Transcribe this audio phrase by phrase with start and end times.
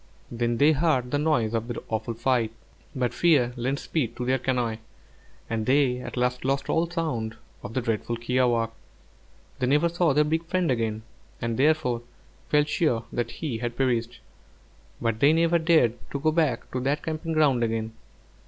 [0.31, 2.49] Then they heard the noise of the awful fight;
[2.95, 4.77] but fear lent speed to their canoe,
[5.47, 8.71] and they at last lost all sound of the dreadful kiawākq'.
[9.59, 11.03] They never saw their big friend again,
[11.39, 12.01] and therefore
[12.49, 14.21] felt sure that he had perished;
[14.99, 17.93] but they never dared to go back to that camping ground again.